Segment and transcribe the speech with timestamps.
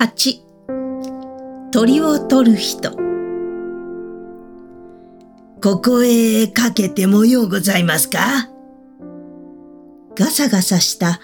[0.00, 0.42] 8
[1.72, 2.92] 鳥を取る人
[5.60, 8.48] ここへかけてもようございますか？
[10.14, 11.18] ガサガサした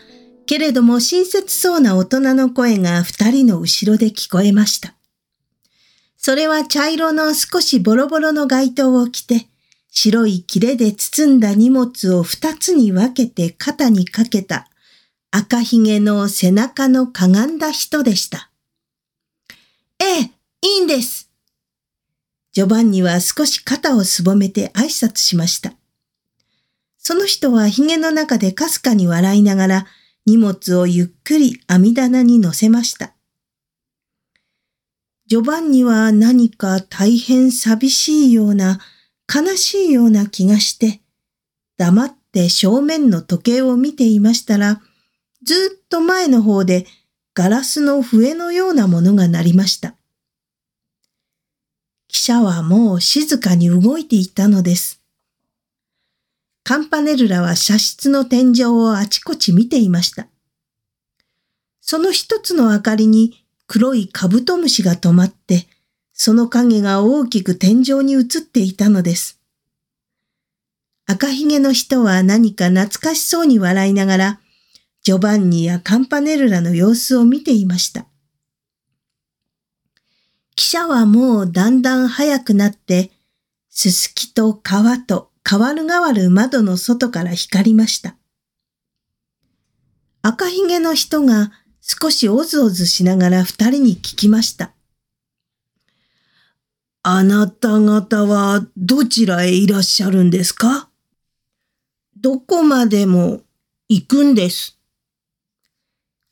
[0.46, 4.94] けれども親切そうな大人の声が二人の後ろで聞こえました。
[6.16, 9.46] それは茶色の少しボロボロの街灯を着て、
[9.92, 14.66] 白い切れで包んだ荷物を二つに分けて肩にかけた
[15.30, 18.50] 赤ひげの背中のかがんだ人でした。
[20.64, 21.30] いいんです。
[22.52, 25.74] ジョバンニは少し肩をすぼめて挨拶しました。
[26.96, 29.86] その人は髭の中でかすかに笑いながら
[30.24, 33.12] 荷物をゆっくり網棚に乗せました。
[35.26, 38.80] ジョバンニは何か大変寂しいような、
[39.28, 41.02] 悲しいような気がして、
[41.76, 44.80] 黙って正面の時計を見ていましたら、
[45.42, 46.86] ずっと前の方で
[47.34, 49.96] ガラスの笛のようなものが鳴りました。
[52.14, 55.02] 汽車はもう静かに動いていたのです。
[56.62, 60.28] カンパネルラは車室の天井をあちこち見ていました。
[61.80, 65.66] その一つの明かりに黒いカブトムシが止まって、
[66.12, 69.40] その影が大きく天井に映っていたのです。
[71.06, 74.40] 赤ひげの人は何か懐かしそうに笑いながら、
[75.02, 78.06] ジョバンニやカンパネルラの様子を見ていました。
[80.56, 83.10] 汽車はもうだんだん早くなって、
[83.70, 88.16] すすきと川と変わる変わる窓の外から光りました。
[90.22, 94.72] 赤ひげの人が少しおずおずしながら二人に聞きました。
[97.02, 100.88] あなた方はどちらへいらっしゃるんですか？
[102.16, 103.42] どこまでも
[103.88, 104.78] 行くんです。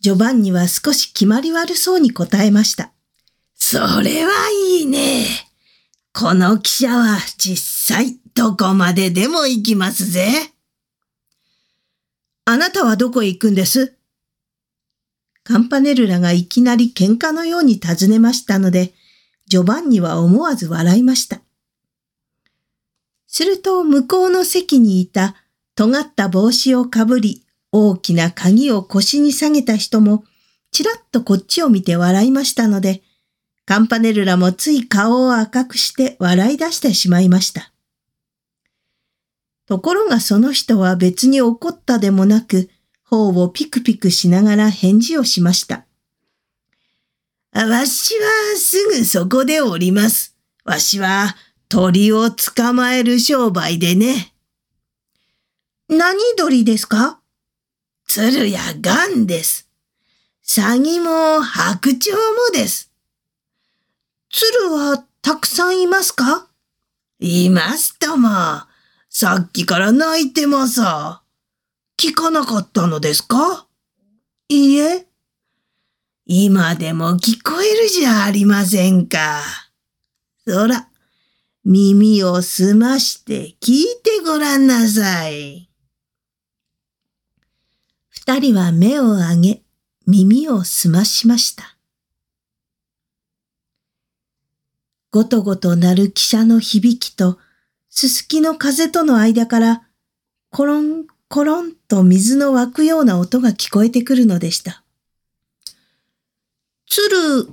[0.01, 2.92] ジョバンニは少し決まり悪そうに答えました。
[3.73, 5.25] それはいいね。
[6.13, 10.29] この汽車は実際どこまででも行きますぜ。
[12.45, 13.97] あなたはどこへ行くんです？
[15.43, 18.93] カンパネルラがいきなり喧嘩のように尋ねましたので、
[19.47, 21.41] ジョバンニは思わず笑いました。
[23.27, 25.35] すると向こうの席にいた
[25.77, 30.25] 尖った帽子をかぶり大きな鍵を腰に下げた人も、
[30.73, 33.03] ちらっとこっちを見て笑いましたので、
[33.65, 37.73] カンパネルラもつい顔を赤くして笑い出してしまいました。
[39.67, 42.69] ところがその人は別に怒ったでもなく、
[43.05, 45.87] 頬をピクピクしながら返事をしました。
[47.55, 50.37] わしはすぐそこでおります。
[50.65, 51.37] わしは
[51.69, 54.35] 鳥を捕まえる商売でね。
[55.89, 57.21] 何鳥ですか？
[58.07, 59.69] 鶴やガンです。
[60.43, 62.19] サギも白鳥も
[62.53, 62.92] です。
[64.35, 66.49] 鶴はたくさんいますか？
[67.21, 68.31] いますとも。
[69.11, 70.81] さっきから泣いてます。
[70.81, 73.67] 聞かなかったのですか？
[74.49, 75.07] いいえ。
[76.25, 79.43] 今でも聞こえるじゃありませんか。
[80.47, 80.89] そら、
[81.63, 85.69] 耳を澄まして聞いてごらんなさい。
[88.09, 89.63] 二人は目を上げ、
[90.07, 91.72] 耳を澄ましました。
[95.13, 97.39] ごとごと鳴る汽車の響きと、
[97.91, 99.83] すすきの風との間から、
[100.51, 104.83] コロンコロンと水の湧くような音が聞こえてくるのでした。
[106.89, 107.45] 鶴、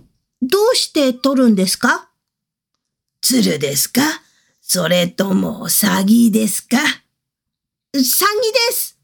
[0.42, 2.09] どうして取るんですか？
[3.22, 4.02] 鶴ですか？
[4.62, 6.78] それとも詐欺ですか？
[6.78, 6.81] 詐
[7.94, 8.06] 欺で
[8.72, 8.97] す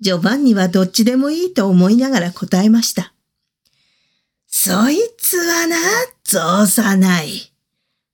[0.00, 3.12] ジョバンニはどっちでもいいと思いながら答えました。
[4.46, 5.76] そいつはな、
[6.24, 7.49] 造さない。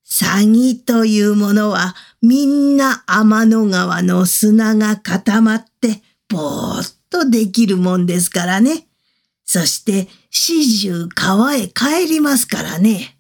[0.09, 8.87] 詐欺というものはみんな天の川の砂が固まってぼーっとできるもんですからね。
[9.45, 13.19] そして始終川へ帰りますからね。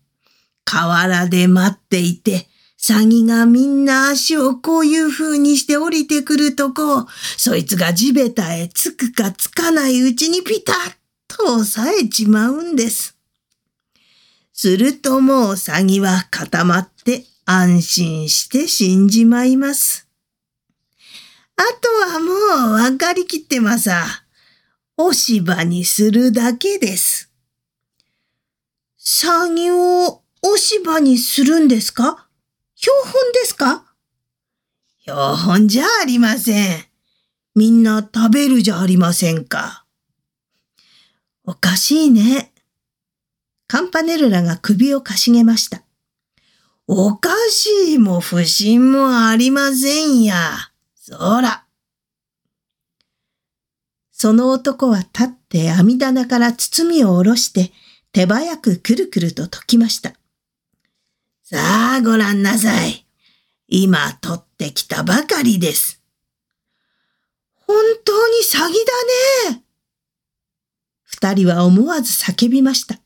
[0.64, 7.06] 河原で待っていてサギがみんな足をこういう風にして降りてくるとこ、
[7.36, 10.76] そいつが地べたへつくかつかないうちにピタッ
[11.26, 13.15] と押さえちまうんです。
[14.56, 20.08] するともうサギは固まって安心して死んじまいます。
[21.56, 24.04] あとはもうわかりきってまさ。
[24.96, 27.30] 押し場にするだけです。
[28.96, 32.26] サギを押し場にするんですか？
[32.76, 33.84] 標本ですか？
[35.00, 36.84] 標本じゃありません。
[37.54, 39.84] みんな食べるじゃありませんか。
[41.44, 42.54] おかしいね。
[43.68, 45.82] カンパネルラが首をかしげました。
[46.86, 50.36] おかしいも不審もありませんや。
[50.94, 51.64] そら。
[54.12, 57.72] その男は立って網棚から包みを下ろして
[58.12, 60.14] 手早くくるくると解きました。
[61.42, 61.58] さ
[61.96, 63.06] あご覧なさい。
[63.68, 66.00] 今取ってきたばかりです。
[67.66, 68.60] 本当に詐欺
[69.48, 69.64] だね。
[71.02, 73.00] 二人は思わず叫びました。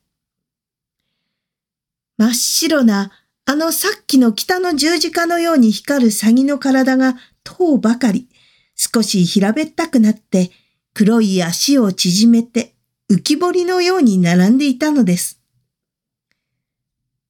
[2.20, 3.11] 真っ白な
[3.46, 7.14] あのさっきの北の十字架のように光るサギの体が
[7.44, 8.28] 塔ばかり
[8.76, 10.50] 少し平べったくなって
[10.93, 12.75] 黒い足を縮めて
[13.11, 15.40] 浮き彫りのように並んでいたのです。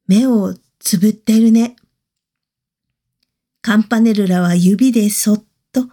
[0.08, 1.76] 目をつぶってるね。
[3.62, 5.84] カンパネルラは指でそっと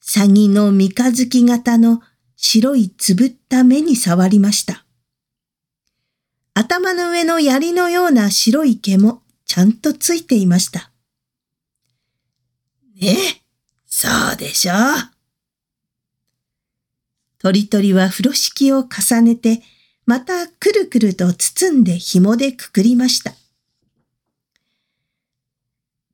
[0.00, 2.00] サギの三日月型の
[2.36, 4.85] 白いつぶった目に触りました。
[6.58, 10.90] 頭の上の槍のような白い毛もちゃんとついていました。
[12.98, 13.42] ねえ
[13.84, 14.72] そうでしょ？
[14.72, 14.76] う。
[17.40, 19.60] 鳥鳥は風呂敷を重ねて、
[20.06, 23.34] またくるくると包んで紐でくくりました。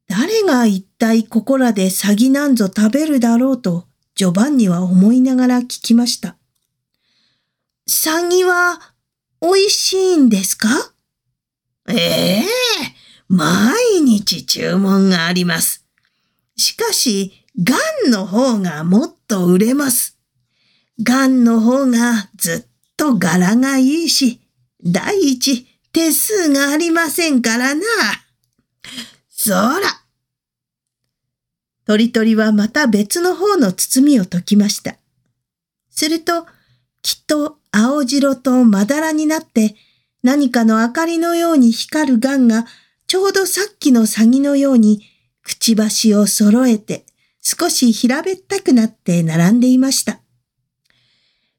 [0.08, 3.86] 誰が一体ここらで詐欺なんぞ食べるだろうと、
[4.16, 6.36] ジョバンニは思いながら聞きました。
[7.88, 8.91] 詐欺は
[9.42, 10.68] 美味しいんですか？
[11.88, 12.44] ええ
[13.28, 13.74] 毎
[14.04, 15.84] 日注文があります。
[16.56, 17.74] しかし、ガ
[18.06, 20.16] ンの方がもっと売れます。
[21.02, 24.40] ガンの方がずっと柄がいいし、
[24.84, 27.82] 第一、手数がありませんからな。
[29.28, 29.80] そら。
[31.84, 34.96] 鳥鳥はまた別の方の包みを解きました。
[35.90, 36.46] すると、
[37.02, 39.74] きっと青白とまだらになって
[40.22, 42.66] 何かの明かりのように光るガンが
[43.08, 45.02] ちょうどさっきのサギのように、
[45.42, 47.04] くちばしを揃えて、
[47.40, 50.20] 少し平べったくなって並んでいました。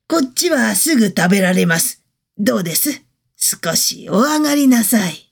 [0.07, 2.01] こっちはすぐ食べられます。
[2.38, 3.04] どうです？
[3.36, 5.31] 少しお上がりなさい。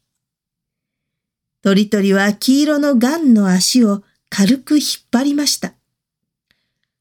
[1.64, 5.74] 鳥鳥は黄色のガンの足を軽く引っ張りました。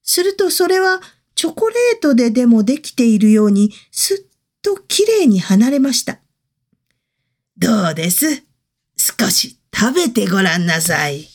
[0.01, 1.01] するとそれは
[1.35, 4.17] チョコレートででもできているようにすっ
[4.61, 6.19] ときれいに離れました。
[7.57, 8.43] どうです？
[8.97, 11.27] 少し食べてごらんなさい。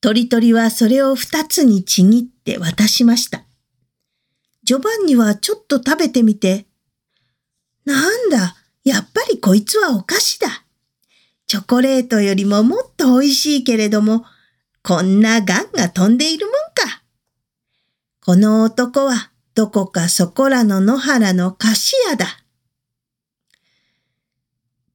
[0.00, 3.44] 鳥鳥はそれを二つにちぎって渡しました。
[4.62, 6.66] ジョバンニはちょっと食べてみて、
[7.84, 8.54] なんだ、
[8.84, 10.64] やっぱりこいつはお菓子だ。
[11.46, 14.24] チョコレートよりももっと美味しいけれども、
[14.82, 16.54] こんなガンが飛んでいるもん。
[18.28, 22.26] この男はどこかそこらの野原の菓子屋だ。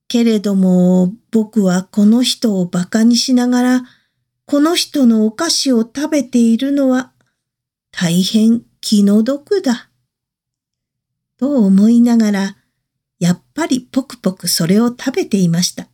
[0.08, 3.82] けれども僕はこの人を馬鹿にしながら
[4.46, 7.12] この人のお菓子を食べているのは
[7.90, 9.90] 大変気の毒だ。
[11.40, 12.58] と思いながら
[13.18, 15.88] やっぱりポクポクそれを食べていました。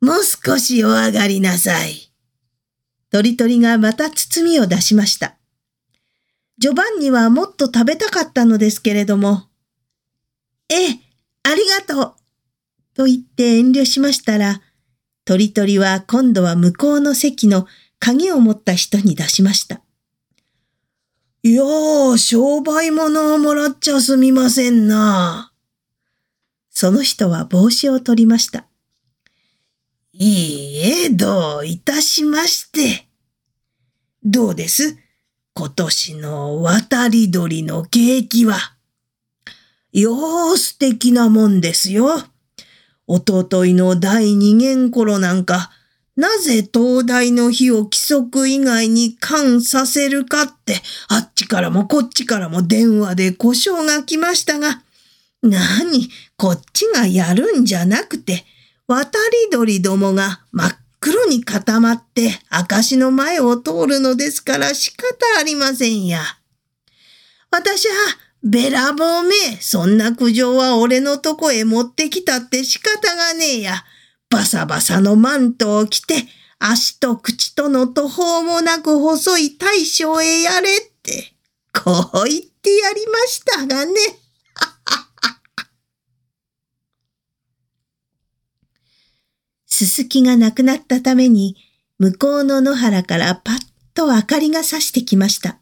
[0.00, 2.10] もう少しお上がりなさい。
[3.10, 5.37] 鳥鳥がまた包みを出しました。
[6.58, 9.48] ジョバンニはもっと食べたかったのですけれども、
[10.68, 11.00] ええ、
[11.44, 12.14] ありがとう。
[12.94, 14.60] と言って遠慮しましたら、
[15.24, 17.66] 鳥鳥は今度は向こうの席の
[18.00, 19.82] 鍵を持った人に出しました。
[21.44, 25.52] いやー、商売物をもらっちゃすみませんな。
[26.70, 28.66] その人は帽子を取りました。
[30.12, 33.06] いいえ、どういたしまして。
[34.24, 34.96] どうです？
[35.58, 38.76] 今年の渡り鳥のケーキは。
[39.90, 42.22] よー素敵なもんですよ。
[43.08, 45.72] おとといの第二元頃なんか、
[46.14, 50.76] なぜ東大の日を規則以外に関させるかって、
[51.08, 54.84] あっちからもこっちからも電話で故障が来ましたが、
[55.42, 58.44] 何、こっちがやるんじゃなくて、
[58.86, 65.04] 渡り鳥どもが真っ黒に固まって証の前を通るのですから仕方
[65.38, 66.20] ありませんや。
[67.50, 67.94] 私は
[68.42, 73.84] べらぼうめ、そんな苦情は俺のとこへ持ってきたって仕方がねえや。
[74.30, 76.24] バサバサのマントを着て、
[76.58, 81.32] 足と口との途方もなく細い大将へやれって、
[81.72, 83.94] こう言ってやりましたがね。
[89.78, 91.56] すすきがなくなったために、
[92.00, 93.56] 向こうの野原からパッ
[93.94, 95.60] と明かりがさしてきました。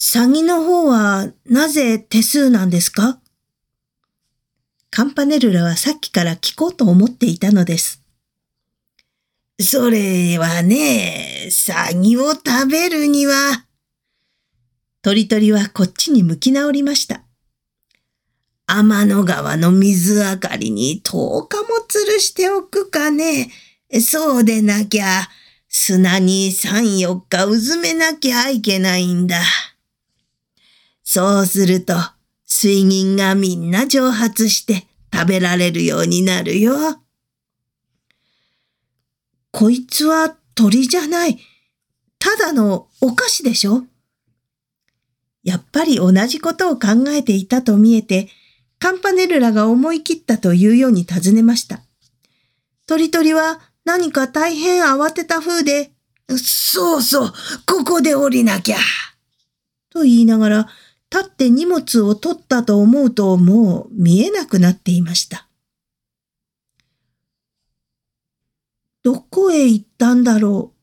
[0.00, 3.20] 詐欺の方はなぜ手数なんですか？
[4.90, 8.02] カンパネルラはさっきから聞こうと思っていたのです。
[9.60, 13.64] それはね、詐欺を食べるには。
[15.02, 17.23] 鳥鳥はこっちに向き直りました。
[18.66, 23.50] 天の川の水明かりに10日も吊るしておくかね。
[24.00, 25.28] そうでなきゃ、
[25.68, 29.40] 砂に3、4日うずめなきゃいけないんだ。
[31.02, 31.94] そうすると、
[32.46, 37.02] 水銀がみんな蒸発して食べられるようになるよ。
[39.50, 41.38] こいつは鳥じゃない。
[42.18, 43.84] ただのお菓子でしょ
[45.42, 48.28] やっぱり同じことを考えていたと見えて、
[48.84, 51.80] カンパネルラが思い切ったというように尋ねました。
[52.86, 55.92] 鳥鳥は何か大変慌てた風で、
[56.28, 57.32] そうそう、
[57.64, 58.76] ここで降りなきゃ。
[59.88, 60.68] と言いながら、
[61.10, 65.48] 立って荷物を取ったと思うともう見えなくなっていました。
[69.02, 70.78] どこへ行ったんだろう。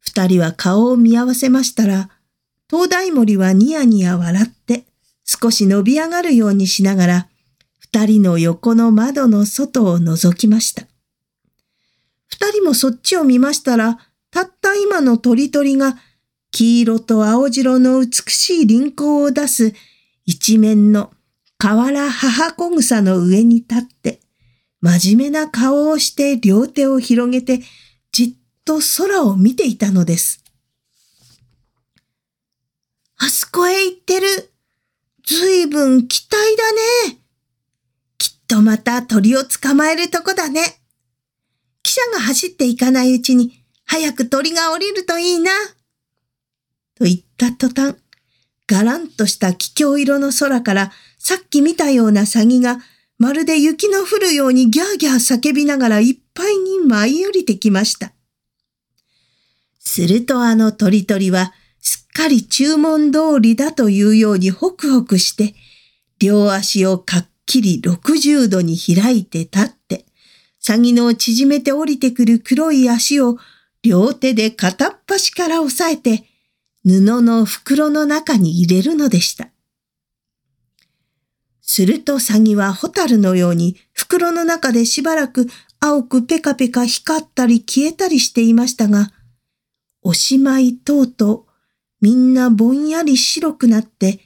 [0.00, 2.08] 二人は顔を見合わせましたら、
[2.70, 4.86] 東大森はニヤニヤ笑って
[5.24, 7.28] 少し伸び上がるようにしながら、
[7.78, 10.86] 二人の横の窓の外を覗きました。
[12.28, 13.98] 二人もそっちを見ましたら、
[14.30, 15.96] たった今の鳥鳥が
[16.50, 19.74] 黄色と青白の美しい輪行を出す
[20.24, 21.12] 一面の
[21.58, 24.20] 河原母子草の上に立って、
[24.80, 27.60] 真面目な顔をして両手を広げて、
[28.12, 28.32] じっ
[28.64, 30.44] と空を見ていたのです。
[33.16, 34.53] あそこへ行ってる。
[35.24, 36.72] ずいぶん期待だ
[37.10, 37.18] ね。
[38.18, 40.60] きっとまた鳥を捕まえるとこだね。
[41.82, 45.52] 汽車が走っていかないうちに、早く鳥が降りるといいな。
[46.94, 47.96] と言った途端、
[48.66, 52.78] がらんとした気境色の空からさっき見たようなサギが
[53.18, 58.12] まるで雪の降るようにギャーギャー叫びながらいっぱいに舞い降りてきました。
[59.78, 61.52] するとあの鳥鳥は
[62.14, 65.54] かり注文通りだというようにホクホクして、
[66.18, 70.06] 両足をかっきり60度に開いて立って、
[70.60, 73.36] サギの縮めて降りてくる黒い足を
[73.82, 76.24] 両手で片っ端から押さえて、
[76.84, 79.48] 布の袋の中に入れるのでした。
[81.60, 85.48] するとサギはホタルのように袋の中でしばらく
[85.80, 89.10] 青くペカペカ光ったり消えたりしていましたが、
[90.02, 91.53] おしまいとうとう
[92.04, 94.20] みんなぼんやり白くなって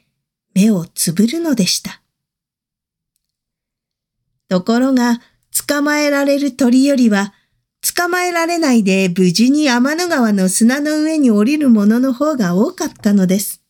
[0.53, 2.03] 目をつぶるのでした。
[4.49, 5.21] ところが
[5.69, 7.35] 捕まえられる鳥よりは、
[7.97, 13.63] 捕まえられないで無事に天の川の砂の上に降りるものの方が多かったのです。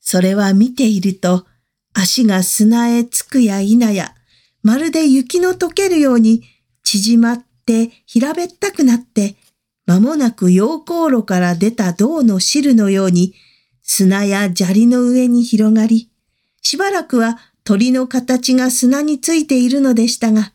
[0.00, 1.46] それは見ていると、
[1.92, 4.16] 足が砂へつくや否や、
[4.64, 6.42] まるで雪の溶けるように
[6.82, 9.36] 縮まって平べったくなって、
[9.86, 13.34] 間もなく陽光炉から出た銅の汁のように
[13.82, 16.10] 砂や砂利の上に広がり、
[16.62, 20.52] しばらくは鳥の形が砂についているのでしたが、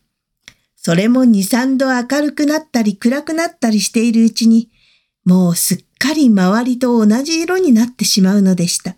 [0.75, 4.71] それも二三度明るくなったり暗くなったりしているうちに、
[5.25, 8.95] もうすっかり周りと同じ色になってしまうのでした。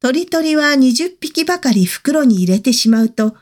[0.00, 3.34] 鳥鳥は二十匹ばかり袋に入れてしまうと、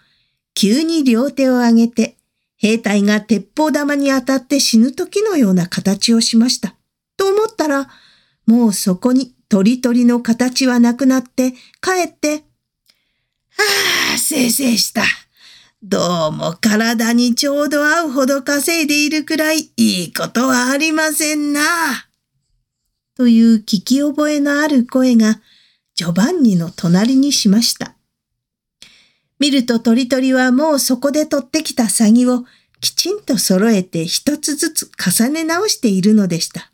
[0.55, 2.17] 急に両手を上げて、
[2.63, 6.77] 兵隊が鉄砲玉に当たって死ぬ時のような形をしました。
[7.17, 7.89] と思ったら、
[8.47, 12.43] もうそこに鳥鳥の形はなくなって、かえって、は
[14.15, 15.03] あ、せいせいした。
[15.83, 21.61] どうも体にちょうど合うほど稼いでいるくらいいいことはありませんな。
[23.17, 25.41] という聞き覚えのある声が
[25.97, 27.97] ジョバンニの隣にしました。
[29.43, 32.45] 見ると鳥鳥はもうそこで取ってきたサギを
[32.81, 36.71] きちんと揃えて一つずつ重ね直しているのでした。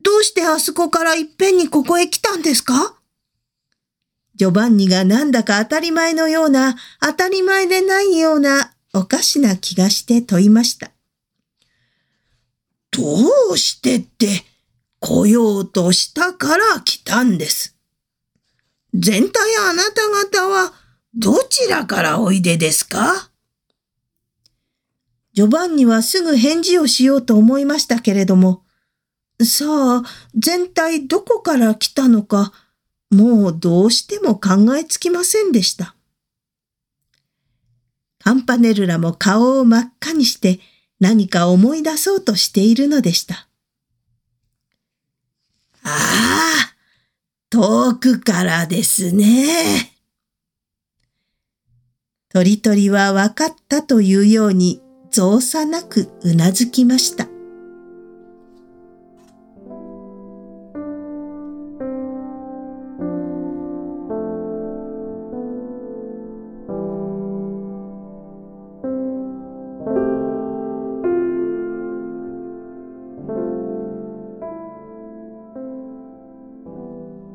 [0.00, 2.94] どうしてあそこからいっぺんにここへ来たんですか？
[4.36, 10.92] ジョバンニがなんだか当たり前のような、当たり前でないようなおかしな気がして問いました。
[12.92, 13.02] ど
[13.50, 14.44] うしてって
[15.00, 17.75] 来ようとしたから来たんです。
[18.98, 20.72] 全体あなた方は
[21.14, 23.30] どちらからおいでですか？
[25.34, 28.62] ジョバンニはすぐ返事をしようと思いましたけれども、
[29.42, 30.02] さあ、
[30.34, 32.54] 全体どこから来たのか、
[33.10, 35.94] もうどうしても考えつきませんでした。
[38.18, 40.58] カンパネルラも顔を真っ赤にして
[41.00, 43.46] 何か思い出そうとしているのでした。
[47.50, 49.92] 遠くからですね。
[52.28, 57.35] 鳥鳥は分かったというように造作なくうなずきました。